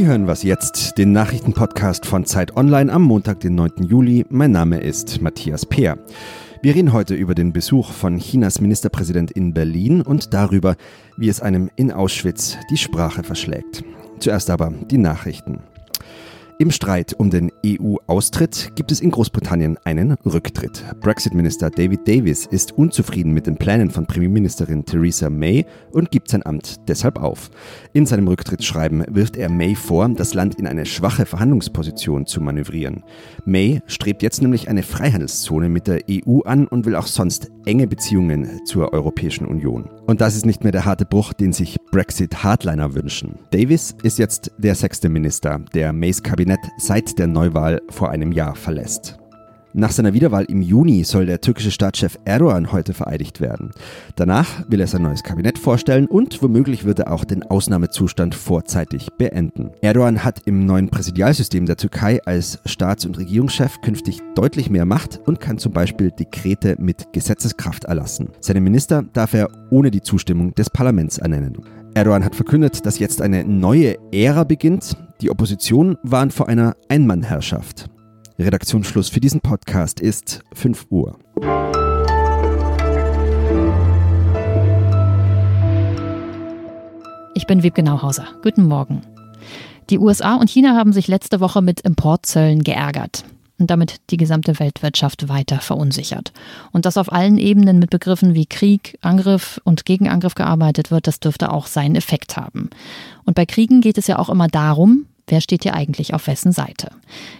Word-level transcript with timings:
Sie 0.00 0.06
hören 0.06 0.26
was 0.26 0.42
jetzt, 0.44 0.96
den 0.96 1.12
Nachrichtenpodcast 1.12 2.06
von 2.06 2.24
Zeit 2.24 2.56
Online 2.56 2.90
am 2.90 3.02
Montag, 3.02 3.40
den 3.40 3.54
9. 3.54 3.82
Juli. 3.86 4.24
Mein 4.30 4.50
Name 4.50 4.80
ist 4.80 5.20
Matthias 5.20 5.66
Peer. 5.66 5.98
Wir 6.62 6.74
reden 6.74 6.94
heute 6.94 7.14
über 7.14 7.34
den 7.34 7.52
Besuch 7.52 7.92
von 7.92 8.16
Chinas 8.16 8.62
Ministerpräsident 8.62 9.30
in 9.30 9.52
Berlin 9.52 10.00
und 10.00 10.32
darüber, 10.32 10.76
wie 11.18 11.28
es 11.28 11.42
einem 11.42 11.68
in 11.76 11.92
Auschwitz 11.92 12.56
die 12.70 12.78
Sprache 12.78 13.22
verschlägt. 13.24 13.84
Zuerst 14.20 14.48
aber 14.48 14.72
die 14.90 14.96
Nachrichten. 14.96 15.58
Im 16.60 16.70
Streit 16.70 17.14
um 17.14 17.30
den 17.30 17.50
EU-Austritt 17.64 18.72
gibt 18.74 18.92
es 18.92 19.00
in 19.00 19.10
Großbritannien 19.10 19.78
einen 19.84 20.12
Rücktritt. 20.26 20.84
Brexit-Minister 21.00 21.70
David 21.70 22.06
Davis 22.06 22.44
ist 22.44 22.72
unzufrieden 22.72 23.32
mit 23.32 23.46
den 23.46 23.56
Plänen 23.56 23.88
von 23.88 24.04
Premierministerin 24.04 24.84
Theresa 24.84 25.30
May 25.30 25.64
und 25.92 26.10
gibt 26.10 26.28
sein 26.28 26.44
Amt 26.44 26.86
deshalb 26.86 27.18
auf. 27.18 27.50
In 27.94 28.04
seinem 28.04 28.28
Rücktrittsschreiben 28.28 29.06
wirft 29.08 29.38
er 29.38 29.48
May 29.48 29.74
vor, 29.74 30.06
das 30.10 30.34
Land 30.34 30.56
in 30.56 30.66
eine 30.66 30.84
schwache 30.84 31.24
Verhandlungsposition 31.24 32.26
zu 32.26 32.42
manövrieren. 32.42 33.04
May 33.46 33.80
strebt 33.86 34.22
jetzt 34.22 34.42
nämlich 34.42 34.68
eine 34.68 34.82
Freihandelszone 34.82 35.70
mit 35.70 35.86
der 35.86 36.02
EU 36.10 36.40
an 36.40 36.66
und 36.66 36.84
will 36.84 36.94
auch 36.94 37.06
sonst 37.06 37.50
enge 37.66 37.86
Beziehungen 37.86 38.64
zur 38.64 38.92
Europäischen 38.92 39.46
Union. 39.46 39.88
Und 40.06 40.20
das 40.20 40.36
ist 40.36 40.46
nicht 40.46 40.62
mehr 40.62 40.72
der 40.72 40.84
harte 40.84 41.04
Bruch, 41.04 41.32
den 41.32 41.52
sich 41.52 41.76
Brexit-Hardliner 41.92 42.94
wünschen. 42.94 43.38
Davis 43.50 43.94
ist 44.02 44.18
jetzt 44.18 44.52
der 44.58 44.74
sechste 44.74 45.08
Minister, 45.08 45.60
der 45.74 45.92
Mays 45.92 46.22
Kabinett 46.22 46.60
seit 46.78 47.18
der 47.18 47.26
Neuwahl 47.26 47.82
vor 47.90 48.10
einem 48.10 48.32
Jahr 48.32 48.54
verlässt. 48.54 49.19
Nach 49.72 49.92
seiner 49.92 50.14
Wiederwahl 50.14 50.46
im 50.46 50.62
Juni 50.62 51.04
soll 51.04 51.26
der 51.26 51.40
türkische 51.40 51.70
Staatschef 51.70 52.18
Erdogan 52.24 52.72
heute 52.72 52.92
vereidigt 52.92 53.40
werden. 53.40 53.70
Danach 54.16 54.68
will 54.68 54.80
er 54.80 54.88
sein 54.88 55.02
neues 55.02 55.22
Kabinett 55.22 55.58
vorstellen 55.58 56.06
und 56.06 56.42
womöglich 56.42 56.84
wird 56.84 56.98
er 56.98 57.12
auch 57.12 57.24
den 57.24 57.44
Ausnahmezustand 57.44 58.34
vorzeitig 58.34 59.10
beenden. 59.16 59.70
Erdogan 59.80 60.24
hat 60.24 60.40
im 60.46 60.66
neuen 60.66 60.88
Präsidialsystem 60.88 61.66
der 61.66 61.76
Türkei 61.76 62.20
als 62.24 62.58
Staats- 62.64 63.06
und 63.06 63.16
Regierungschef 63.16 63.80
künftig 63.80 64.18
deutlich 64.34 64.70
mehr 64.70 64.86
Macht 64.86 65.20
und 65.26 65.38
kann 65.38 65.58
zum 65.58 65.72
Beispiel 65.72 66.10
Dekrete 66.10 66.74
mit 66.80 67.12
Gesetzeskraft 67.12 67.84
erlassen. 67.84 68.30
Seine 68.40 68.60
Minister 68.60 69.04
darf 69.12 69.34
er 69.34 69.48
ohne 69.70 69.92
die 69.92 70.02
Zustimmung 70.02 70.52
des 70.56 70.68
Parlaments 70.68 71.18
ernennen. 71.18 71.58
Erdogan 71.94 72.24
hat 72.24 72.34
verkündet, 72.34 72.86
dass 72.86 72.98
jetzt 72.98 73.22
eine 73.22 73.44
neue 73.44 73.96
Ära 74.12 74.42
beginnt. 74.42 74.96
Die 75.20 75.30
Opposition 75.30 75.96
warnt 76.02 76.32
vor 76.32 76.48
einer 76.48 76.74
Einmannherrschaft. 76.88 77.88
Redaktionsschluss 78.44 79.08
für 79.08 79.20
diesen 79.20 79.40
Podcast 79.40 80.00
ist 80.00 80.42
5 80.54 80.86
Uhr. 80.90 81.18
Ich 87.34 87.46
bin 87.46 87.62
Wiebke 87.62 87.82
Nauhauser. 87.82 88.26
Guten 88.42 88.64
Morgen. 88.64 89.02
Die 89.90 89.98
USA 89.98 90.36
und 90.36 90.48
China 90.48 90.76
haben 90.76 90.92
sich 90.92 91.08
letzte 91.08 91.40
Woche 91.40 91.62
mit 91.62 91.80
Importzöllen 91.80 92.62
geärgert 92.62 93.24
und 93.58 93.70
damit 93.70 93.96
die 94.10 94.16
gesamte 94.16 94.58
Weltwirtschaft 94.58 95.28
weiter 95.28 95.60
verunsichert. 95.60 96.32
Und 96.72 96.86
dass 96.86 96.96
auf 96.96 97.12
allen 97.12 97.38
Ebenen 97.38 97.78
mit 97.78 97.90
Begriffen 97.90 98.34
wie 98.34 98.46
Krieg, 98.46 98.98
Angriff 99.02 99.60
und 99.64 99.84
Gegenangriff 99.84 100.34
gearbeitet 100.34 100.90
wird, 100.90 101.06
das 101.06 101.20
dürfte 101.20 101.52
auch 101.52 101.66
seinen 101.66 101.96
Effekt 101.96 102.36
haben. 102.36 102.70
Und 103.24 103.34
bei 103.34 103.46
Kriegen 103.46 103.80
geht 103.80 103.98
es 103.98 104.06
ja 104.06 104.18
auch 104.18 104.30
immer 104.30 104.48
darum, 104.48 105.06
Wer 105.30 105.40
steht 105.40 105.62
hier 105.62 105.74
eigentlich 105.74 106.12
auf 106.12 106.26
wessen 106.26 106.50
Seite? 106.50 106.90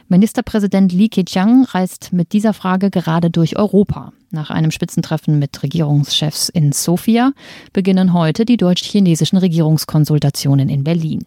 Ministerpräsident 0.09 0.93
Li 0.93 1.09
Keqiang 1.09 1.65
reist 1.65 2.13
mit 2.13 2.33
dieser 2.33 2.55
Frage 2.55 2.89
gerade 2.89 3.31
durch 3.31 3.59
Europa. 3.59 4.13
Nach 4.31 4.51
einem 4.51 4.71
Spitzentreffen 4.71 5.41
mit 5.41 5.61
Regierungschefs 5.65 6.51
in 6.51 6.71
Sofia 6.71 7.33
beginnen 7.73 8.13
heute 8.13 8.45
die 8.45 8.57
deutsch-chinesischen 8.57 9.39
Regierungskonsultationen 9.39 10.69
in 10.69 10.85
Berlin. 10.85 11.25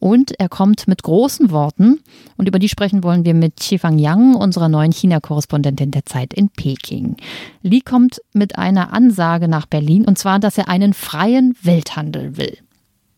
Und 0.00 0.32
er 0.40 0.48
kommt 0.48 0.88
mit 0.88 1.04
großen 1.04 1.52
Worten. 1.52 2.00
Und 2.36 2.48
über 2.48 2.58
die 2.58 2.68
sprechen 2.68 3.04
wollen 3.04 3.24
wir 3.24 3.34
mit 3.34 3.60
Qifang 3.60 4.00
Yang, 4.00 4.34
unserer 4.34 4.68
neuen 4.68 4.90
China-Korrespondentin 4.90 5.92
der 5.92 6.06
Zeit 6.06 6.34
in 6.34 6.48
Peking. 6.48 7.18
Li 7.62 7.82
kommt 7.82 8.20
mit 8.32 8.58
einer 8.58 8.92
Ansage 8.92 9.46
nach 9.46 9.66
Berlin, 9.66 10.06
und 10.06 10.18
zwar, 10.18 10.40
dass 10.40 10.58
er 10.58 10.68
einen 10.68 10.92
freien 10.92 11.54
Welthandel 11.62 12.36
will. 12.36 12.58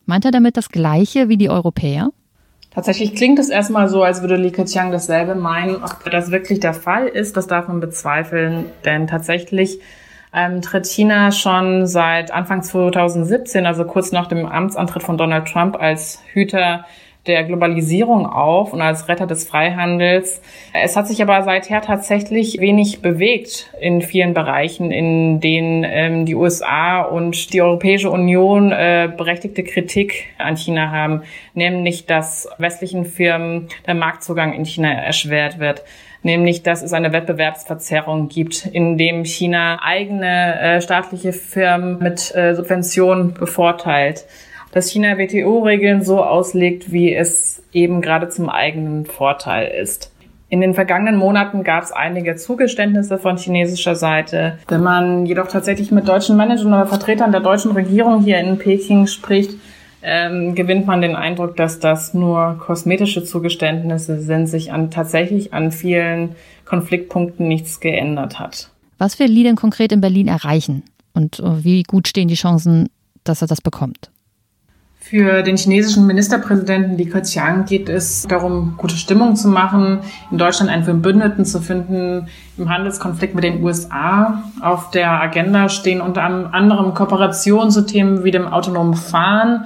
Meint 0.04 0.26
er 0.26 0.30
damit 0.30 0.58
das 0.58 0.68
Gleiche 0.68 1.30
wie 1.30 1.38
die 1.38 1.48
Europäer? 1.48 2.10
Tatsächlich 2.74 3.14
klingt 3.14 3.38
es 3.38 3.50
erstmal 3.50 3.88
so, 3.88 4.02
als 4.02 4.22
würde 4.22 4.36
Li 4.36 4.50
Keqiang 4.50 4.92
dasselbe 4.92 5.34
meinen. 5.34 5.76
Ob 5.76 6.10
das 6.10 6.30
wirklich 6.30 6.60
der 6.60 6.72
Fall 6.72 7.06
ist, 7.06 7.36
das 7.36 7.46
darf 7.46 7.68
man 7.68 7.80
bezweifeln, 7.80 8.66
denn 8.84 9.06
tatsächlich 9.06 9.80
ähm, 10.32 10.62
tritt 10.62 10.86
China 10.86 11.32
schon 11.32 11.86
seit 11.86 12.30
Anfang 12.30 12.62
2017, 12.62 13.66
also 13.66 13.84
kurz 13.84 14.12
nach 14.12 14.26
dem 14.26 14.46
Amtsantritt 14.46 15.02
von 15.02 15.18
Donald 15.18 15.48
Trump, 15.48 15.76
als 15.78 16.22
Hüter 16.32 16.86
der 17.26 17.44
Globalisierung 17.44 18.26
auf 18.26 18.72
und 18.72 18.80
als 18.80 19.08
Retter 19.08 19.26
des 19.26 19.46
Freihandels. 19.46 20.42
Es 20.72 20.96
hat 20.96 21.06
sich 21.06 21.22
aber 21.22 21.42
seither 21.42 21.80
tatsächlich 21.80 22.60
wenig 22.60 23.00
bewegt 23.00 23.70
in 23.80 24.02
vielen 24.02 24.34
Bereichen, 24.34 24.90
in 24.90 25.40
denen 25.40 25.84
ähm, 25.84 26.26
die 26.26 26.34
USA 26.34 27.02
und 27.02 27.52
die 27.52 27.62
Europäische 27.62 28.10
Union 28.10 28.72
äh, 28.72 29.08
berechtigte 29.16 29.62
Kritik 29.62 30.26
an 30.38 30.56
China 30.56 30.90
haben, 30.90 31.22
nämlich 31.54 32.06
dass 32.06 32.48
westlichen 32.58 33.04
Firmen 33.04 33.68
der 33.86 33.94
Marktzugang 33.94 34.52
in 34.52 34.64
China 34.64 34.92
erschwert 34.92 35.58
wird 35.58 35.82
nämlich 36.24 36.62
dass 36.62 36.82
es 36.82 36.92
eine 36.92 37.12
Wettbewerbsverzerrung 37.12 38.28
gibt, 38.28 38.66
in 38.66 38.96
dem 38.96 39.24
China 39.24 39.80
eigene 39.82 40.60
äh, 40.60 40.80
staatliche 40.80 41.32
Firmen 41.32 41.98
mit 41.98 42.32
äh, 42.34 42.54
Subventionen 42.54 43.34
bevorteilt 43.34 44.24
dass 44.72 44.90
China 44.90 45.18
WTO-Regeln 45.18 46.02
so 46.02 46.22
auslegt, 46.22 46.90
wie 46.90 47.14
es 47.14 47.62
eben 47.72 48.00
gerade 48.00 48.28
zum 48.28 48.48
eigenen 48.48 49.06
Vorteil 49.06 49.68
ist. 49.68 50.10
In 50.48 50.60
den 50.60 50.74
vergangenen 50.74 51.16
Monaten 51.16 51.64
gab 51.64 51.82
es 51.82 51.92
einige 51.92 52.36
Zugeständnisse 52.36 53.16
von 53.16 53.38
chinesischer 53.38 53.94
Seite. 53.94 54.58
Wenn 54.68 54.82
man 54.82 55.24
jedoch 55.24 55.48
tatsächlich 55.48 55.90
mit 55.90 56.06
deutschen 56.06 56.36
Managern 56.36 56.74
oder 56.74 56.86
Vertretern 56.86 57.32
der 57.32 57.40
deutschen 57.40 57.70
Regierung 57.72 58.22
hier 58.22 58.38
in 58.38 58.58
Peking 58.58 59.06
spricht, 59.06 59.52
ähm, 60.02 60.54
gewinnt 60.54 60.86
man 60.86 61.00
den 61.00 61.16
Eindruck, 61.16 61.56
dass 61.56 61.78
das 61.78 62.12
nur 62.12 62.58
kosmetische 62.58 63.24
Zugeständnisse 63.24 64.20
sind, 64.20 64.46
sich 64.46 64.72
an, 64.72 64.90
tatsächlich 64.90 65.54
an 65.54 65.72
vielen 65.72 66.34
Konfliktpunkten 66.66 67.48
nichts 67.48 67.80
geändert 67.80 68.38
hat. 68.38 68.68
Was 68.98 69.18
will 69.18 69.30
Li 69.30 69.44
denn 69.44 69.56
konkret 69.56 69.90
in 69.90 70.00
Berlin 70.00 70.28
erreichen? 70.28 70.82
Und 71.14 71.40
äh, 71.40 71.64
wie 71.64 71.82
gut 71.82 72.08
stehen 72.08 72.28
die 72.28 72.34
Chancen, 72.34 72.88
dass 73.24 73.42
er 73.42 73.48
das 73.48 73.60
bekommt? 73.60 74.10
Für 75.04 75.42
den 75.42 75.56
chinesischen 75.56 76.06
Ministerpräsidenten 76.06 76.96
Li 76.96 77.06
Keqiang 77.06 77.64
geht 77.64 77.88
es 77.88 78.22
darum, 78.22 78.74
gute 78.78 78.94
Stimmung 78.94 79.34
zu 79.34 79.48
machen, 79.48 79.98
in 80.30 80.38
Deutschland 80.38 80.70
einen 80.70 80.84
Verbündeten 80.84 81.44
zu 81.44 81.60
finden 81.60 82.28
im 82.56 82.70
Handelskonflikt 82.70 83.34
mit 83.34 83.42
den 83.42 83.64
USA. 83.64 84.44
Auf 84.62 84.90
der 84.92 85.10
Agenda 85.20 85.68
stehen 85.68 86.00
unter 86.00 86.22
anderem 86.22 86.94
Kooperationen 86.94 87.72
zu 87.72 87.84
Themen 87.84 88.22
wie 88.22 88.30
dem 88.30 88.46
autonomen 88.46 88.94
Fahren. 88.94 89.64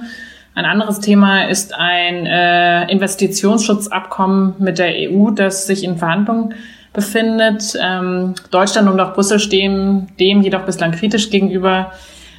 Ein 0.55 0.65
anderes 0.65 1.01
Thema 1.01 1.47
ist 1.47 1.73
ein 1.75 2.25
äh, 2.25 2.91
Investitionsschutzabkommen 2.91 4.55
mit 4.57 4.79
der 4.79 5.11
EU, 5.11 5.29
das 5.29 5.67
sich 5.67 5.83
in 5.83 5.97
Verhandlungen 5.97 6.55
befindet. 6.93 7.77
Ähm, 7.79 8.33
Deutschland 8.49 8.89
und 8.89 8.99
auch 8.99 9.13
Brüssel 9.13 9.37
stehen 9.37 10.07
dem 10.19 10.41
jedoch 10.41 10.63
bislang 10.63 10.93
kritisch 10.93 11.29
gegenüber 11.29 11.91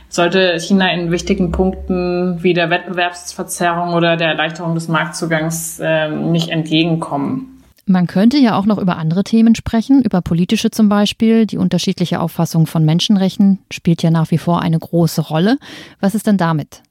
sollte 0.08 0.58
China 0.58 0.92
in 0.92 1.10
wichtigen 1.10 1.52
Punkten 1.52 2.42
wie 2.42 2.54
der 2.54 2.70
Wettbewerbsverzerrung 2.70 3.94
oder 3.94 4.16
der 4.16 4.28
Erleichterung 4.28 4.74
des 4.74 4.88
Marktzugangs 4.88 5.80
äh, 5.80 6.08
nicht 6.10 6.48
entgegenkommen. 6.48 7.58
Man 7.88 8.06
könnte 8.06 8.36
ja 8.36 8.56
auch 8.56 8.66
noch 8.66 8.78
über 8.78 8.98
andere 8.98 9.24
Themen 9.24 9.54
sprechen, 9.54 10.02
über 10.02 10.20
politische 10.20 10.70
zum 10.70 10.90
Beispiel. 10.90 11.46
Die 11.46 11.56
unterschiedliche 11.56 12.20
Auffassung 12.20 12.66
von 12.66 12.84
Menschenrechten 12.84 13.60
spielt 13.72 14.02
ja 14.02 14.10
nach 14.10 14.30
wie 14.30 14.36
vor 14.36 14.60
eine 14.60 14.78
große 14.78 15.22
Rolle. 15.22 15.56
Was 15.98 16.14
ist 16.14 16.26
denn 16.26 16.36
damit? 16.36 16.82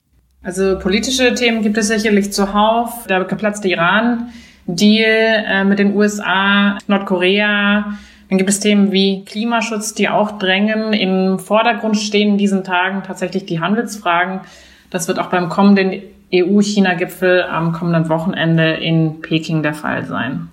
Also 0.42 0.80
politische 0.80 1.36
Themen 1.36 1.62
gibt 1.62 1.78
es 1.78 1.88
sicherlich 1.88 2.34
zuhauf. 2.34 3.06
Der 3.08 3.24
geplatzte 3.26 3.68
Iran-Deal 3.68 5.46
äh, 5.48 5.64
mit 5.66 5.78
den 5.78 5.96
USA, 5.96 6.80
Nordkorea, 6.88 7.94
dann 8.30 8.38
gibt 8.38 8.50
es 8.50 8.60
Themen 8.60 8.92
wie 8.92 9.24
Klimaschutz, 9.24 9.94
die 9.94 10.10
auch 10.10 10.38
drängen. 10.38 10.92
Im 10.94 11.40
Vordergrund 11.40 11.98
stehen 11.98 12.32
in 12.32 12.38
diesen 12.38 12.64
Tagen 12.64 13.04
tatsächlich 13.04 13.46
die 13.46 13.60
Handelsfragen. 13.60 14.42
Das 14.90 15.08
wird 15.08 15.20
auch 15.20 15.28
beim 15.28 15.48
kommenden 15.48 16.02
EU-China-Gipfel 16.34 17.44
am 17.44 17.72
kommenden 17.72 18.10
Wochenende 18.10 18.74
in 18.74 19.22
Peking 19.22 19.64
der 19.64 19.74
Fall 19.74 20.06
sein. 20.06 20.50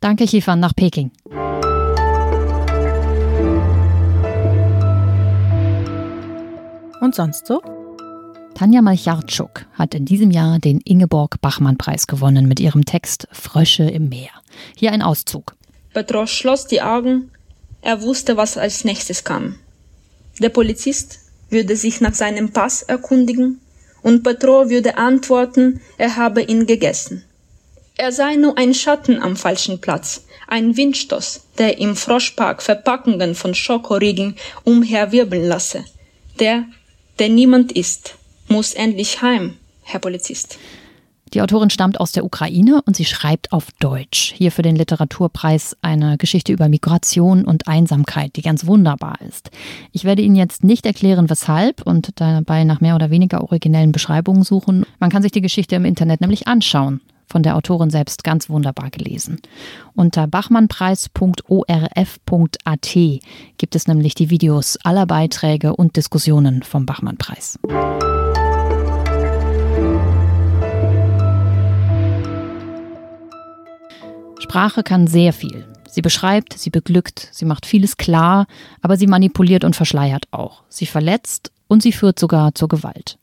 Danke, 0.00 0.26
Chifan, 0.26 0.58
nach 0.58 0.74
Peking. 0.74 1.12
Und 7.00 7.14
sonst 7.14 7.46
so? 7.46 7.62
Tanja 8.54 8.82
Malchartschuk 8.82 9.66
hat 9.74 9.94
in 9.94 10.04
diesem 10.04 10.30
Jahr 10.32 10.58
den 10.58 10.80
Ingeborg-Bachmann-Preis 10.80 12.08
gewonnen 12.08 12.46
mit 12.46 12.58
ihrem 12.58 12.84
Text 12.84 13.28
Frösche 13.30 13.84
im 13.84 14.08
Meer. 14.08 14.30
Hier 14.76 14.92
ein 14.92 15.02
Auszug. 15.02 15.54
Petro 15.92 16.26
schloss 16.26 16.66
die 16.66 16.82
Augen. 16.82 17.30
Er 17.82 18.02
wusste, 18.02 18.36
was 18.36 18.56
als 18.56 18.84
nächstes 18.84 19.24
kam. 19.24 19.58
Der 20.40 20.48
Polizist 20.48 21.18
würde 21.50 21.76
sich 21.76 22.00
nach 22.00 22.14
seinem 22.14 22.52
Pass 22.52 22.82
erkundigen 22.82 23.60
und 24.02 24.22
Petro 24.22 24.70
würde 24.70 24.96
antworten, 24.96 25.80
er 25.98 26.16
habe 26.16 26.42
ihn 26.42 26.66
gegessen. 26.66 27.24
Er 27.96 28.10
sei 28.10 28.36
nur 28.36 28.56
ein 28.56 28.74
Schatten 28.74 29.22
am 29.22 29.36
falschen 29.36 29.80
Platz, 29.80 30.24
ein 30.48 30.76
Windstoß, 30.76 31.42
der 31.58 31.78
im 31.78 31.94
Froschpark 31.94 32.62
Verpackungen 32.62 33.34
von 33.34 33.54
Schokoriegeln 33.54 34.36
umherwirbeln 34.64 35.46
lasse. 35.46 35.84
Der, 36.40 36.64
der 37.18 37.28
niemand 37.28 37.72
ist, 37.72 38.14
muss 38.48 38.72
endlich 38.72 39.20
heim, 39.22 39.58
Herr 39.82 40.00
Polizist. 40.00 40.58
Die 41.34 41.40
Autorin 41.40 41.70
stammt 41.70 41.98
aus 41.98 42.12
der 42.12 42.24
Ukraine 42.24 42.82
und 42.84 42.94
sie 42.94 43.06
schreibt 43.06 43.52
auf 43.52 43.68
Deutsch. 43.80 44.34
Hier 44.36 44.52
für 44.52 44.62
den 44.62 44.76
Literaturpreis 44.76 45.76
eine 45.80 46.18
Geschichte 46.18 46.52
über 46.52 46.68
Migration 46.68 47.44
und 47.44 47.68
Einsamkeit, 47.68 48.36
die 48.36 48.42
ganz 48.42 48.66
wunderbar 48.66 49.16
ist. 49.26 49.50
Ich 49.92 50.04
werde 50.04 50.20
Ihnen 50.22 50.36
jetzt 50.36 50.62
nicht 50.62 50.84
erklären, 50.84 51.30
weshalb 51.30 51.86
und 51.86 52.20
dabei 52.20 52.64
nach 52.64 52.82
mehr 52.82 52.94
oder 52.94 53.10
weniger 53.10 53.40
originellen 53.42 53.92
Beschreibungen 53.92 54.42
suchen. 54.42 54.84
Man 55.00 55.10
kann 55.10 55.22
sich 55.22 55.32
die 55.32 55.40
Geschichte 55.40 55.76
im 55.76 55.86
Internet 55.86 56.20
nämlich 56.20 56.48
anschauen. 56.48 57.00
Von 57.26 57.42
der 57.42 57.56
Autorin 57.56 57.88
selbst 57.88 58.24
ganz 58.24 58.50
wunderbar 58.50 58.90
gelesen. 58.90 59.38
Unter 59.94 60.26
bachmannpreis.orf.at 60.26 62.94
gibt 63.56 63.74
es 63.74 63.88
nämlich 63.88 64.14
die 64.14 64.28
Videos 64.28 64.76
aller 64.84 65.06
Beiträge 65.06 65.74
und 65.74 65.96
Diskussionen 65.96 66.62
vom 66.62 66.84
Bachmannpreis. 66.84 67.58
Sprache 74.52 74.82
kann 74.82 75.06
sehr 75.06 75.32
viel. 75.32 75.64
Sie 75.88 76.02
beschreibt, 76.02 76.58
sie 76.58 76.68
beglückt, 76.68 77.30
sie 77.32 77.46
macht 77.46 77.64
vieles 77.64 77.96
klar, 77.96 78.46
aber 78.82 78.98
sie 78.98 79.06
manipuliert 79.06 79.64
und 79.64 79.74
verschleiert 79.74 80.26
auch. 80.30 80.62
Sie 80.68 80.84
verletzt 80.84 81.50
und 81.68 81.82
sie 81.82 81.90
führt 81.90 82.18
sogar 82.18 82.54
zur 82.54 82.68
Gewalt. 82.68 83.16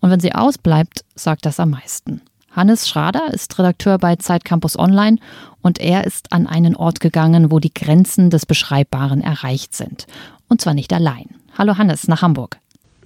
Und 0.00 0.10
wenn 0.10 0.18
sie 0.18 0.34
ausbleibt, 0.34 1.04
sagt 1.14 1.46
das 1.46 1.60
am 1.60 1.70
meisten. 1.70 2.20
Hannes 2.50 2.88
Schrader 2.88 3.32
ist 3.32 3.56
Redakteur 3.60 3.98
bei 3.98 4.16
Zeit 4.16 4.44
Campus 4.44 4.76
Online 4.76 5.18
und 5.62 5.78
er 5.78 6.04
ist 6.04 6.32
an 6.32 6.48
einen 6.48 6.74
Ort 6.74 6.98
gegangen, 6.98 7.52
wo 7.52 7.60
die 7.60 7.72
Grenzen 7.72 8.30
des 8.30 8.44
Beschreibbaren 8.44 9.20
erreicht 9.20 9.72
sind. 9.72 10.08
Und 10.48 10.60
zwar 10.60 10.74
nicht 10.74 10.92
allein. 10.92 11.26
Hallo 11.56 11.78
Hannes, 11.78 12.08
nach 12.08 12.22
Hamburg. 12.22 12.58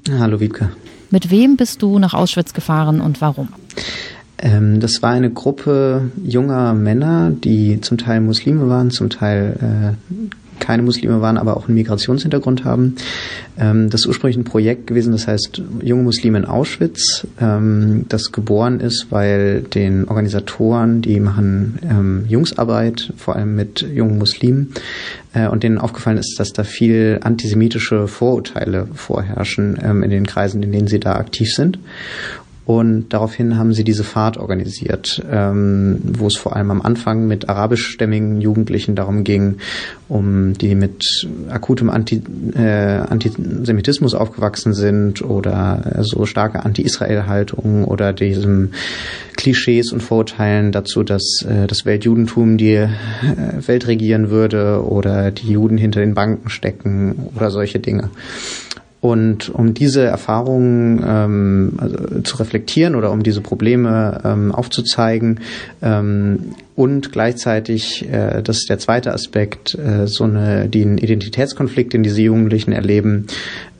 Hallo 0.08 0.40
Wiebke. 0.40 0.72
Mit 1.10 1.30
wem 1.30 1.58
bist 1.58 1.82
du 1.82 1.98
nach 1.98 2.14
Auschwitz 2.14 2.54
gefahren 2.54 3.02
und 3.02 3.20
warum? 3.20 3.48
Ähm, 4.40 4.80
das 4.80 5.02
war 5.02 5.10
eine 5.10 5.30
Gruppe 5.30 6.10
junger 6.24 6.74
Männer, 6.74 7.30
die 7.30 7.80
zum 7.80 7.98
Teil 7.98 8.20
Muslime 8.20 8.68
waren, 8.68 8.90
zum 8.90 9.10
Teil 9.10 9.56
äh, 9.60 10.26
keine 10.58 10.82
Muslime 10.82 11.22
waren, 11.22 11.38
aber 11.38 11.56
auch 11.56 11.68
einen 11.68 11.74
Migrationshintergrund 11.74 12.64
haben. 12.64 12.96
Ähm, 13.58 13.90
das 13.90 14.02
ist 14.02 14.06
ursprünglich 14.06 14.36
ein 14.36 14.44
Projekt 14.44 14.86
gewesen, 14.86 15.12
das 15.12 15.26
heißt 15.26 15.62
Junge 15.82 16.02
Muslime 16.02 16.38
in 16.38 16.44
Auschwitz, 16.44 17.26
ähm, 17.40 18.04
das 18.08 18.30
geboren 18.30 18.80
ist, 18.80 19.06
weil 19.10 19.62
den 19.62 20.06
Organisatoren, 20.06 21.02
die 21.02 21.20
machen 21.20 22.24
Jungsarbeit, 22.28 23.12
vor 23.16 23.36
allem 23.36 23.56
mit 23.56 23.80
jungen 23.82 24.18
Muslimen, 24.18 24.72
äh, 25.32 25.48
und 25.48 25.62
denen 25.62 25.78
aufgefallen 25.78 26.18
ist, 26.18 26.36
dass 26.38 26.52
da 26.52 26.64
viel 26.64 27.20
antisemitische 27.22 28.06
Vorurteile 28.06 28.86
vorherrschen 28.94 29.76
in 29.76 30.10
den 30.10 30.26
Kreisen, 30.26 30.62
in 30.62 30.72
denen 30.72 30.88
sie 30.88 31.00
da 31.00 31.14
aktiv 31.14 31.52
sind. 31.52 31.78
Und 32.70 33.08
daraufhin 33.08 33.58
haben 33.58 33.72
sie 33.72 33.82
diese 33.82 34.04
Fahrt 34.04 34.36
organisiert, 34.36 35.20
ähm, 35.28 35.98
wo 36.04 36.28
es 36.28 36.36
vor 36.36 36.54
allem 36.54 36.70
am 36.70 36.80
Anfang 36.80 37.26
mit 37.26 37.48
arabischstämmigen 37.48 38.40
Jugendlichen 38.40 38.94
darum 38.94 39.24
ging, 39.24 39.56
um 40.08 40.52
die 40.52 40.76
mit 40.76 41.26
akutem 41.48 41.90
Anti, 41.90 42.22
äh, 42.54 42.60
Antisemitismus 42.60 44.14
aufgewachsen 44.14 44.72
sind 44.72 45.20
oder 45.20 45.96
äh, 45.96 46.04
so 46.04 46.26
starke 46.26 46.64
Anti-Israel-Haltung 46.64 47.86
oder 47.86 48.12
diesem 48.12 48.70
Klischees 49.36 49.90
und 49.90 50.00
Vorurteilen 50.00 50.70
dazu, 50.70 51.02
dass 51.02 51.44
äh, 51.48 51.66
das 51.66 51.84
Weltjudentum 51.84 52.56
die 52.56 52.74
äh, 52.74 52.88
Welt 53.66 53.88
regieren 53.88 54.30
würde 54.30 54.84
oder 54.84 55.32
die 55.32 55.50
Juden 55.50 55.76
hinter 55.76 55.98
den 55.98 56.14
Banken 56.14 56.50
stecken 56.50 57.30
oder 57.34 57.50
solche 57.50 57.80
Dinge. 57.80 58.10
Und 59.00 59.48
um 59.48 59.72
diese 59.72 60.02
Erfahrungen 60.02 61.02
ähm, 61.06 61.72
also 61.78 62.20
zu 62.20 62.36
reflektieren 62.36 62.94
oder 62.94 63.10
um 63.10 63.22
diese 63.22 63.40
Probleme 63.40 64.20
ähm, 64.24 64.52
aufzuzeigen 64.52 65.40
ähm, 65.80 66.54
und 66.76 67.10
gleichzeitig, 67.10 68.06
äh, 68.10 68.42
das 68.42 68.58
ist 68.58 68.68
der 68.68 68.78
zweite 68.78 69.14
Aspekt, 69.14 69.74
äh, 69.74 70.06
so 70.06 70.24
eine, 70.24 70.68
den 70.68 70.98
Identitätskonflikt, 70.98 71.94
den 71.94 72.02
diese 72.02 72.20
Jugendlichen 72.20 72.72
erleben, 72.72 73.26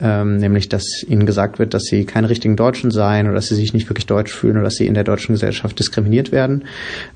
ähm, 0.01 0.37
nämlich 0.37 0.69
dass 0.69 1.03
ihnen 1.07 1.27
gesagt 1.27 1.59
wird, 1.59 1.75
dass 1.75 1.83
sie 1.83 2.05
keine 2.05 2.29
richtigen 2.29 2.55
Deutschen 2.55 2.89
seien 2.89 3.27
oder 3.27 3.35
dass 3.35 3.47
sie 3.47 3.55
sich 3.55 3.73
nicht 3.73 3.89
wirklich 3.89 4.07
deutsch 4.07 4.33
fühlen 4.33 4.55
oder 4.55 4.65
dass 4.65 4.75
sie 4.75 4.87
in 4.87 4.95
der 4.95 5.03
deutschen 5.03 5.33
Gesellschaft 5.33 5.77
diskriminiert 5.77 6.31
werden. 6.31 6.65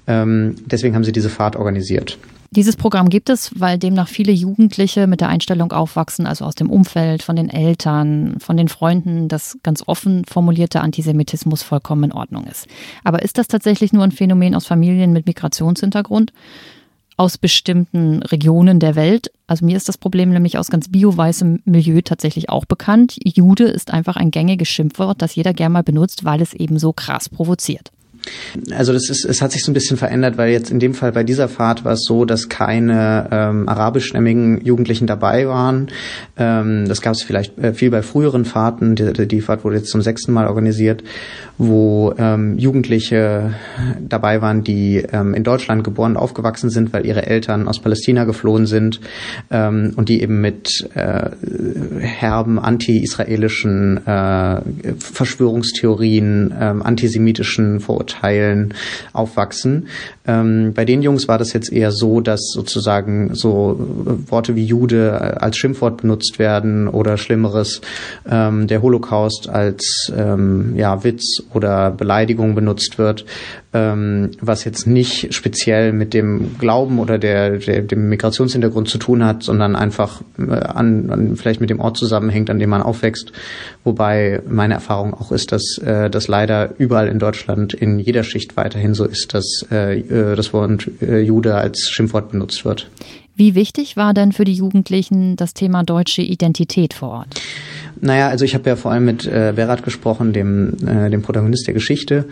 Ähm, 0.06 0.56
deswegen 0.66 0.94
haben 0.94 1.04
sie 1.04 1.12
diese 1.12 1.30
Fahrt 1.30 1.56
organisiert. 1.56 2.20
Dieses 2.56 2.78
Programm 2.78 3.10
gibt 3.10 3.30
es, 3.30 3.52
weil 3.60 3.78
demnach 3.78 4.08
viele 4.08 4.32
Jugendliche 4.32 5.08
mit 5.08 5.20
der 5.20 5.28
Einstellung 5.28 5.74
aufwachsen, 5.74 6.26
also 6.26 6.46
aus 6.46 6.56
dem 6.56 6.70
Umfeld, 6.70 7.22
von 7.22 7.36
den 7.36 7.50
Eltern, 7.50 8.38
von 8.40 8.56
den 8.56 8.70
Freunden, 8.70 9.28
dass 9.28 9.58
ganz 9.62 9.84
offen 9.86 10.24
formulierter 10.24 10.82
Antisemitismus 10.82 11.64
vollkommen 11.64 12.06
in 12.06 12.12
Ordnung 12.14 12.46
ist. 12.46 12.68
Aber 13.04 13.24
ist 13.24 13.38
das 13.38 13.50
tatsächlich 13.50 13.92
nur 13.92 14.06
ein 14.06 14.14
Phänomen 14.14 14.56
aus 14.56 14.66
Familien 14.66 15.12
mit 15.12 15.26
Migrationshintergrund? 15.26 16.32
Aus 17.18 17.38
bestimmten 17.38 18.24
Regionen 18.24 18.80
der 18.80 18.96
Welt. 18.96 19.32
Also 19.48 19.66
mir 19.66 19.76
ist 19.76 19.90
das 19.90 19.98
Problem 19.98 20.30
nämlich 20.30 20.58
aus 20.58 20.70
ganz 20.70 20.88
bio-weißem 20.90 21.62
Milieu 21.66 22.02
tatsächlich 22.04 22.50
auch 22.50 22.64
bekannt. 22.64 23.18
Jude 23.22 23.66
ist 23.66 23.92
einfach 23.92 24.16
ein 24.16 24.32
gängiges 24.32 24.70
Schimpfwort, 24.70 25.22
das 25.22 25.36
jeder 25.36 25.54
gern 25.54 25.74
mal 25.74 25.84
benutzt, 25.84 26.24
weil 26.24 26.42
es 26.42 26.54
eben 26.54 26.80
so 26.80 26.94
krass 26.94 27.28
provoziert. 27.28 27.92
Also 28.72 28.94
das 28.94 29.10
ist, 29.10 29.26
es 29.26 29.42
hat 29.42 29.52
sich 29.52 29.64
so 29.64 29.72
ein 29.72 29.74
bisschen 29.74 29.98
verändert, 29.98 30.38
weil 30.38 30.52
jetzt 30.52 30.72
in 30.72 30.80
dem 30.80 30.94
Fall 30.94 31.12
bei 31.12 31.24
dieser 31.24 31.48
Fahrt 31.48 31.86
war 31.86 31.94
es 31.94 32.04
so, 32.04 32.26
dass 32.26 32.50
keine 32.50 33.28
ähm, 33.32 33.70
arabischstämmigen 33.70 34.62
Jugendlichen 34.64 35.08
dabei 35.08 35.48
waren. 35.48 35.88
Ähm, 36.38 36.88
das 36.88 37.02
gab 37.02 37.14
es 37.14 37.24
vielleicht 37.24 37.58
äh, 37.60 37.74
viel 37.74 37.92
bei 37.92 38.02
früheren 38.02 38.46
Fahrten. 38.46 38.96
Die, 38.96 39.28
die 39.28 39.42
Fahrt 39.42 39.64
wurde 39.64 39.78
jetzt 39.78 39.90
zum 39.90 40.02
sechsten 40.02 40.34
Mal 40.34 40.48
organisiert, 40.48 41.04
wo 41.58 42.14
ähm, 42.18 42.58
Jugendliche 42.58 43.56
dabei 44.00 44.42
waren, 44.42 44.64
die 44.64 45.06
ähm, 45.12 45.34
in 45.34 45.44
Deutschland 45.44 45.84
geboren 45.84 46.14
und 46.14 46.18
aufgewachsen 46.18 46.70
sind, 46.70 46.94
weil 46.94 47.06
ihre 47.06 47.26
Eltern 47.26 47.68
aus 47.68 47.80
Palästina 47.80 48.24
geflohen 48.24 48.66
sind 48.66 49.00
ähm, 49.52 49.94
und 49.96 50.10
die 50.10 50.22
eben 50.22 50.42
mit 50.42 50.90
äh, 50.96 51.30
herben 52.00 52.60
anti-israelischen 52.60 54.06
äh, 54.06 54.62
Verschwörungstheorien, 54.98 56.52
äh, 56.52 56.56
antisemitischen 56.84 57.80
Vorurteilen 57.80 58.15
Teilen 58.22 58.74
aufwachsen. 59.14 59.90
Ähm, 60.28 60.74
bei 60.74 60.86
den 60.86 61.02
Jungs 61.02 61.28
war 61.28 61.38
das 61.38 61.54
jetzt 61.54 61.72
eher 61.72 61.92
so, 61.92 62.22
dass 62.22 62.42
sozusagen 62.54 63.36
so 63.36 63.76
Worte 64.28 64.56
wie 64.56 64.66
Jude 64.66 65.42
als 65.42 65.58
Schimpfwort 65.58 66.02
benutzt 66.02 66.40
werden 66.40 66.88
oder 66.88 67.18
Schlimmeres, 67.18 67.82
ähm, 68.30 68.68
der 68.68 68.82
Holocaust 68.82 69.50
als 69.50 70.12
ähm, 70.16 70.74
ja, 70.76 71.04
Witz 71.04 71.42
oder 71.54 71.92
Beleidigung 71.92 72.56
benutzt 72.56 72.98
wird, 72.98 73.26
ähm, 73.74 74.32
was 74.40 74.64
jetzt 74.64 74.88
nicht 74.88 75.34
speziell 75.34 75.92
mit 75.92 76.14
dem 76.14 76.58
Glauben 76.58 76.98
oder 77.00 77.18
der, 77.18 77.58
der, 77.58 77.82
dem 77.82 78.10
Migrationshintergrund 78.10 78.88
zu 78.88 78.98
tun 78.98 79.26
hat, 79.26 79.44
sondern 79.44 79.76
einfach 79.76 80.22
äh, 80.40 80.52
an, 80.52 81.10
an 81.10 81.36
vielleicht 81.36 81.62
mit 81.62 81.70
dem 81.70 81.82
Ort 81.82 81.98
zusammenhängt, 81.98 82.50
an 82.50 82.58
dem 82.58 82.70
man 82.70 82.82
aufwächst. 82.82 83.34
Wobei 83.84 84.42
meine 84.48 84.76
Erfahrung 84.76 85.14
auch 85.14 85.32
ist, 85.32 85.52
dass 85.52 85.78
äh, 85.80 86.10
das 86.10 86.28
leider 86.28 86.74
überall 86.78 87.08
in 87.08 87.20
Deutschland 87.20 87.74
in 87.74 88.00
jeder 88.00 88.24
Schicht 88.24 88.56
weiterhin 88.56 88.94
so 88.94 89.04
ist, 89.06 89.34
dass 89.34 89.66
äh, 89.72 90.00
äh, 90.16 90.36
das 90.36 90.54
Wort 90.54 90.90
äh, 91.02 91.20
Jude 91.20 91.56
als 91.56 91.90
Schimpfwort 91.92 92.32
benutzt 92.32 92.66
wird. 92.66 92.90
Wie 93.36 93.54
wichtig 93.54 93.98
war 93.98 94.14
denn 94.14 94.32
für 94.32 94.46
die 94.46 94.54
Jugendlichen 94.54 95.36
das 95.36 95.54
Thema 95.54 95.84
deutsche 95.84 96.22
Identität 96.22 96.94
vor 96.94 97.10
Ort? 97.10 97.42
Naja, 98.00 98.30
also 98.30 98.46
ich 98.46 98.56
habe 98.56 98.70
ja 98.70 98.76
vor 98.78 98.92
allem 98.92 99.06
mit 99.06 99.26
äh, 99.26 99.54
Berat 99.56 99.84
gesprochen, 99.84 100.32
dem, 100.32 100.76
äh, 100.88 101.10
dem 101.10 101.22
Protagonist 101.22 101.68
der 101.68 101.74
Geschichte. 101.74 102.26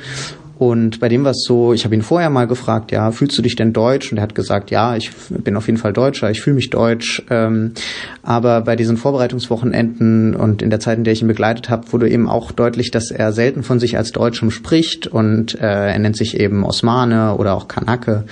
Und 0.59 0.99
bei 0.99 1.09
dem 1.09 1.23
war 1.23 1.31
es 1.31 1.43
so, 1.45 1.73
ich 1.73 1.83
habe 1.83 1.95
ihn 1.95 2.01
vorher 2.01 2.29
mal 2.29 2.47
gefragt, 2.47 2.91
ja, 2.91 3.11
fühlst 3.11 3.37
du 3.37 3.41
dich 3.41 3.55
denn 3.55 3.73
deutsch? 3.73 4.11
Und 4.11 4.19
er 4.19 4.23
hat 4.23 4.35
gesagt, 4.35 4.71
ja, 4.71 4.95
ich 4.95 5.11
bin 5.29 5.57
auf 5.57 5.67
jeden 5.67 5.79
Fall 5.79 5.93
Deutscher, 5.93 6.29
ich 6.29 6.41
fühle 6.41 6.55
mich 6.55 6.69
deutsch. 6.69 7.23
Ähm, 7.29 7.73
aber 8.21 8.61
bei 8.61 8.75
diesen 8.75 8.97
Vorbereitungswochenenden 8.97 10.35
und 10.35 10.61
in 10.61 10.69
der 10.69 10.79
Zeit, 10.79 10.97
in 10.97 11.03
der 11.03 11.13
ich 11.13 11.21
ihn 11.21 11.27
begleitet 11.27 11.69
habe, 11.69 11.91
wurde 11.91 12.09
eben 12.09 12.29
auch 12.29 12.51
deutlich, 12.51 12.91
dass 12.91 13.11
er 13.11 13.33
selten 13.33 13.63
von 13.63 13.79
sich 13.79 13.97
als 13.97 14.11
Deutschem 14.11 14.51
spricht. 14.51 15.07
Und 15.07 15.55
äh, 15.55 15.91
er 15.91 15.99
nennt 15.99 16.17
sich 16.17 16.39
eben 16.39 16.63
Osmane 16.63 17.35
oder 17.35 17.55
auch 17.55 17.67
Kanake. 17.67 18.25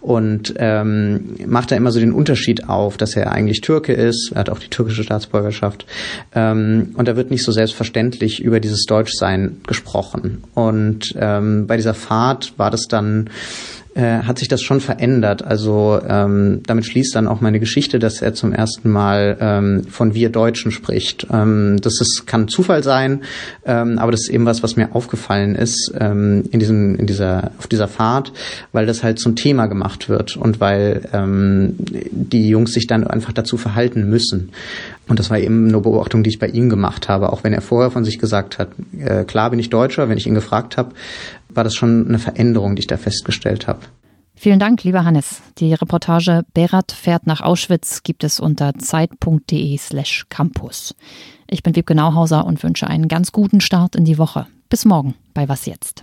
Und 0.00 0.54
ähm, 0.58 1.36
macht 1.46 1.70
da 1.70 1.76
immer 1.76 1.92
so 1.92 2.00
den 2.00 2.12
Unterschied 2.12 2.68
auf, 2.68 2.96
dass 2.96 3.16
er 3.16 3.32
eigentlich 3.32 3.60
Türke 3.60 3.92
ist, 3.92 4.32
er 4.34 4.40
hat 4.40 4.50
auch 4.50 4.58
die 4.58 4.68
türkische 4.68 5.04
Staatsbürgerschaft. 5.04 5.86
Ähm, 6.34 6.90
und 6.94 7.06
da 7.06 7.16
wird 7.16 7.30
nicht 7.30 7.44
so 7.44 7.52
selbstverständlich 7.52 8.42
über 8.42 8.60
dieses 8.60 8.84
Deutschsein 8.86 9.60
gesprochen. 9.66 10.42
Und 10.54 11.14
ähm, 11.18 11.59
bei 11.66 11.76
dieser 11.76 11.94
Fahrt 11.94 12.54
war 12.56 12.70
das 12.70 12.88
dann 12.88 13.30
äh, 13.94 14.22
hat 14.22 14.38
sich 14.38 14.48
das 14.48 14.62
schon 14.62 14.80
verändert. 14.80 15.44
Also 15.44 16.00
ähm, 16.06 16.62
damit 16.64 16.86
schließt 16.86 17.14
dann 17.14 17.26
auch 17.26 17.40
meine 17.40 17.58
Geschichte, 17.58 17.98
dass 17.98 18.22
er 18.22 18.34
zum 18.34 18.52
ersten 18.52 18.88
Mal 18.88 19.36
ähm, 19.40 19.84
von 19.84 20.14
wir 20.14 20.30
Deutschen 20.30 20.70
spricht. 20.70 21.26
Ähm, 21.32 21.78
das 21.80 22.00
ist, 22.00 22.24
kann 22.26 22.48
Zufall 22.48 22.84
sein, 22.84 23.22
ähm, 23.64 23.98
aber 23.98 24.12
das 24.12 24.22
ist 24.22 24.28
eben 24.30 24.46
was, 24.46 24.62
was 24.62 24.76
mir 24.76 24.94
aufgefallen 24.94 25.56
ist 25.56 25.92
ähm, 25.98 26.44
in 26.52 26.60
diesem, 26.60 26.96
in 26.96 27.06
dieser, 27.06 27.50
auf 27.58 27.66
dieser 27.66 27.88
Fahrt, 27.88 28.32
weil 28.72 28.86
das 28.86 29.02
halt 29.02 29.18
zum 29.18 29.34
Thema 29.34 29.66
gemacht 29.66 30.08
wird 30.08 30.36
und 30.36 30.60
weil 30.60 31.02
ähm, 31.12 31.74
die 31.78 32.48
Jungs 32.48 32.72
sich 32.72 32.86
dann 32.86 33.06
einfach 33.06 33.32
dazu 33.32 33.56
verhalten 33.56 34.08
müssen. 34.08 34.50
Und 35.08 35.18
das 35.18 35.30
war 35.30 35.40
eben 35.40 35.66
eine 35.66 35.80
Beobachtung, 35.80 36.22
die 36.22 36.30
ich 36.30 36.38
bei 36.38 36.46
ihm 36.46 36.70
gemacht 36.70 37.08
habe, 37.08 37.32
auch 37.32 37.42
wenn 37.42 37.52
er 37.52 37.62
vorher 37.62 37.90
von 37.90 38.04
sich 38.04 38.20
gesagt 38.20 38.60
hat, 38.60 38.68
äh, 38.96 39.24
klar 39.24 39.50
bin 39.50 39.58
ich 39.58 39.68
Deutscher, 39.68 40.08
wenn 40.08 40.16
ich 40.16 40.28
ihn 40.28 40.34
gefragt 40.34 40.76
habe, 40.76 40.92
war 41.54 41.64
das 41.64 41.74
schon 41.74 42.08
eine 42.08 42.18
Veränderung, 42.18 42.76
die 42.76 42.80
ich 42.80 42.86
da 42.86 42.96
festgestellt 42.96 43.66
habe. 43.66 43.80
Vielen 44.34 44.58
Dank, 44.58 44.84
lieber 44.84 45.04
Hannes. 45.04 45.42
Die 45.58 45.74
Reportage 45.74 46.44
Berat 46.54 46.92
fährt 46.92 47.26
nach 47.26 47.42
Auschwitz 47.42 48.02
gibt 48.02 48.24
es 48.24 48.40
unter 48.40 48.72
zeit.de 48.72 49.76
slash 49.76 50.26
campus. 50.30 50.94
Ich 51.46 51.62
bin 51.62 51.76
Wiebke 51.76 51.94
Nauhauser 51.94 52.46
und 52.46 52.62
wünsche 52.62 52.86
einen 52.86 53.08
ganz 53.08 53.32
guten 53.32 53.60
Start 53.60 53.96
in 53.96 54.04
die 54.04 54.16
Woche. 54.16 54.46
Bis 54.70 54.86
morgen 54.86 55.14
bei 55.34 55.48
Was 55.48 55.66
jetzt? 55.66 56.02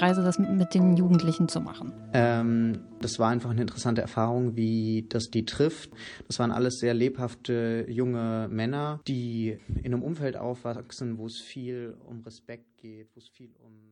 Reise 0.00 0.22
das 0.22 0.38
mit 0.38 0.74
den 0.74 0.96
Jugendlichen 0.96 1.48
zu 1.48 1.60
machen? 1.60 1.92
Ähm, 2.12 2.80
das 3.00 3.18
war 3.18 3.30
einfach 3.30 3.50
eine 3.50 3.60
interessante 3.60 4.00
Erfahrung, 4.00 4.56
wie 4.56 5.06
das 5.08 5.30
die 5.30 5.44
trifft. 5.44 5.90
Das 6.26 6.38
waren 6.38 6.50
alles 6.50 6.78
sehr 6.78 6.94
lebhafte 6.94 7.86
junge 7.88 8.48
Männer, 8.50 9.00
die 9.06 9.58
in 9.82 9.86
einem 9.86 10.02
Umfeld 10.02 10.36
aufwachsen, 10.36 11.18
wo 11.18 11.26
es 11.26 11.38
viel 11.40 11.96
um 12.06 12.20
Respekt 12.22 12.78
geht, 12.78 13.08
wo 13.14 13.18
es 13.18 13.28
viel 13.28 13.50
um 13.60 13.87